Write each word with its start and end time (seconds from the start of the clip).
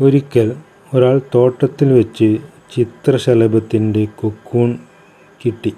ഒരിക്കൽ 0.00 0.56
ഒരാൾ 0.94 1.20
തോട്ടത്തിൽ 1.34 1.92
വെച്ച് 1.92 2.38
ചിത്രശലഭത്തിന്റെ 2.76 4.04
കൊക്കൂൺ 4.04 4.78
കിട്ടി. 5.44 5.74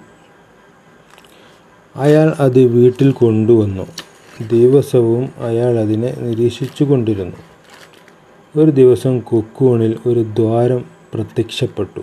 അയാൾ 1.95 2.33
അത് 2.39 2.59
വീട്ടിൽ 2.59 3.11
കൊണ്ടുവന്നു. 3.11 3.87
ദിവസവും 4.47 5.29
അയാൾ 5.37 5.79
അതിനെ 5.79 6.15
നിരീക്ഷിച്ചു 6.19 6.83
കൊണ്ടിരുന്നു. 6.83 7.35
ഒരു 8.59 8.71
ദിവസം 8.71 9.19
കൊക്കൂണിൽ 9.19 9.97
ഒരു 10.05 10.19
ദ്വാരം 10.19 10.85
പ്രത്യക്ഷപ്പെട്ടു. 11.13 12.01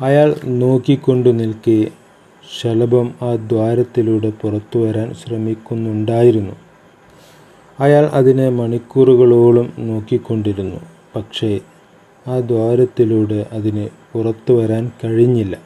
അയാൾ 0.00 0.34
നോക്കിക്കൊണ്ടു 0.44 1.28
നിൽക്കെ 1.28 1.88
ശലഭം 2.60 3.14
ആ 3.22 3.34
ദ്വാരത്തിലൂടെ 3.34 4.30
പുറത്തു 4.30 4.78
വരാൻ 4.78 5.14
ശ്രമിക്കുന്നുണ്ടായിരുന്നു. 5.14 6.71
അയാൾ 7.80 8.04
അതിനെ 8.04 8.48
മണിക്കൂറുകളോളം 8.48 9.72
നോക്കിക്കൊണ്ടിരുന്നു. 9.78 10.76
പക്ഷേ 11.16 11.60
ആ 12.28 12.38
ദ്വാരത്തിലൂടെ 12.38 13.46
അതിന് 13.52 13.88
പുറത്തു 14.12 14.52
വരാൻ 14.52 14.90
കഴിഞ്ഞില്ല. 15.04 15.58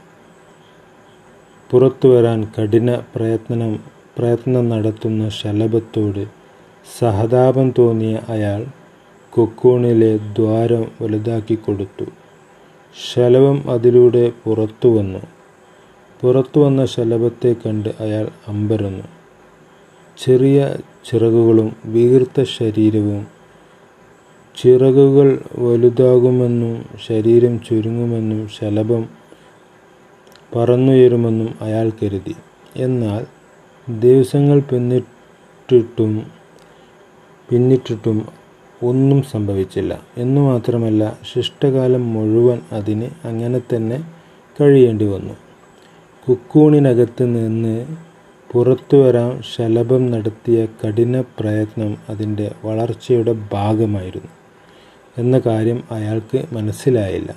പുറത്തു 1.71 2.09
വരാൻ 2.09 2.45
കഠിന 2.45 2.97
പ്രയത്നം 3.15 3.81
പ്രയത്നം 4.19 4.69
നടത്തുന്ന 4.69 5.29
ശലഭത്തോട് 5.29 6.27
സഹതാപം 6.99 7.73
തോന്നിയ 7.79 8.21
അയാൾ 8.29 8.67
കൊക്കൂണിലെ 9.31 10.17
ദ്വാരം 10.17 10.87
വലുതാക്കി 11.03 11.55
കൊടുത്തു. 11.55 12.05
ശലഭം 13.15 13.71
അതിലൂടെ 13.71 14.33
പുറത്തു 14.45 14.89
വന്നു. 14.89 15.19
പുറത്തു 16.21 16.61
വന്ന 16.61 16.87
ശലഭത്തെ 16.87 17.57
കണ്ട് 17.67 17.89
അയാൾ 18.01 18.29
അമ്പരന്നു. 18.49 19.05
ചെറിയ 20.25 20.77
ചിറകുകളും 21.07 21.77
വീർത്ത 21.85 22.43
ശരീരവും. 22.43 23.27
ചിറകുകൾ 24.63 25.43
വലുതാകുമെന്നും 25.59 26.85
ശരീരം 27.07 27.61
ചുരുങ്ങുമെന്നും 27.61 28.49
ശലഭം 28.49 29.09
പറന്നുയരുമെന്നും 30.57 31.55
അയാൾ 31.61 31.93
കരുതി. 32.03 32.35
എന്നാൽ 32.77 33.27
ദിവസങ്ങൾ 33.89 34.61
പിന്നിട്ടിട്ടും 34.61 36.27
പിന്നിട്ടിട്ടും 37.51 38.27
ഒന്നും 38.83 39.23
സംഭവിച്ചില്ല. 39.23 40.03
എന്നു 40.17 40.41
മാത്രമല്ല 40.41 41.19
ശിഷ്ടകാലം 41.35 42.13
മുഴുവൻ 42.13 42.59
അതിന് 42.73 43.11
അങ്ങനെ 43.25 43.61
തന്നെ 43.77 44.05
കഴിയേണ്ടി 44.61 45.05
വന്നു. 45.05 45.35
കുക്കൂണിനകത്ത് 46.29 47.25
നിന്ന് 47.25 47.87
പുറത്തു 48.57 48.97
വരാൻ 48.97 49.43
ശലഭം 49.57 50.11
നടത്തിയ 50.11 50.67
കഠിന 50.67 51.21
പ്രയത്നം 51.21 51.97
അതിന്റെ 52.09 52.53
വളർച്ചയുടെ 52.65 53.33
ഭാഗമായിരുന്നു. 53.53 54.29
എന്ന 55.19 55.41
കാര്യം 55.47 55.85
അയാൾക്ക് 55.91 56.45
മനസ്സിലായില്ല. 56.53 57.37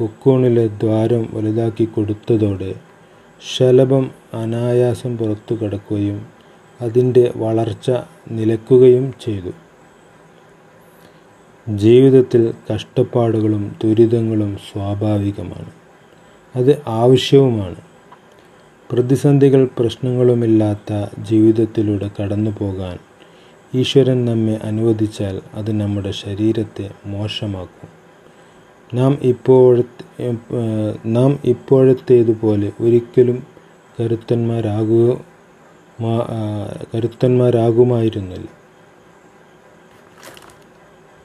കുക്കൂണിലെ 0.00 0.66
ദ്വാരം 0.66 1.28
വലുതാക്കി 1.32 1.84
കൊടുത്തതോടെ 1.84 2.74
ശലഭം 3.56 4.10
അനായാസം 4.34 5.16
പുറത്തു 5.16 5.54
കടക്കുകയും 5.54 6.26
അതിന്റെ 6.80 7.32
വളർച്ച 7.36 7.90
നിലക്കുകയും 8.30 9.14
ചെയ്തു. 9.24 9.50
ജീവിതത്തിൽ 11.76 12.54
കഷ്ടപ്പാടുകളും 12.74 13.76
ദുരിതങ്ങളും 13.84 14.58
സ്വാഭാവികമാണ്. 14.58 15.70
അത് 16.56 16.82
ആവശ്യവുമാണ്. 16.86 17.89
പ്രതിസന്ധികൾ 18.92 19.68
പ്രശ്നങ്ങളുമില്ലാത്ത 19.78 20.92
ജീവിതത്തിലൂടെ 21.18 22.10
കടന്നു 22.16 22.52
പോകാൻ 22.58 22.96
ഈശ്വരൻ 23.72 24.24
നമ്മെ 24.24 24.56
അനുവദിച്ചാൽ 24.62 25.40
അത് 25.54 25.70
നമ്മുടെ 25.80 26.10
ശരീരത്തെ 26.10 26.86
മോശമാക്കും. 27.06 27.90
നാം 28.94 29.12
ഇപ്പോഴത്തെ 29.22 30.30
നാം 31.06 31.38
ഇപ്പോഴത്തേതുപോലെ 31.44 32.72
ഒരിക്കലും 32.80 33.38
കരുത്തന്മാരാകുക 34.00 35.10
കരുത്തന്മാരാകുമായിരുന്നില്ല. 36.94 38.48